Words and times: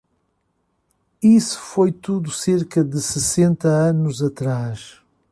Isso 1.21 1.59
foi 1.61 1.91
tudo 1.91 2.31
cerca 2.31 2.83
de 2.83 2.99
sessenta 2.99 3.67
anos 3.67 4.19
atrás. 4.19 4.99